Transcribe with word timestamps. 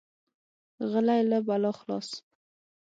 غلی، 0.91 1.21
له 1.31 1.37
بلا 1.47 1.71
خلاص. 1.79 2.09